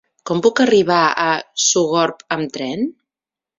[0.27, 1.27] Com puc arribar a
[1.67, 2.91] Sogorb amb tren?